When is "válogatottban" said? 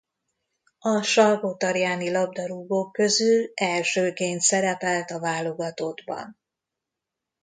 5.19-6.37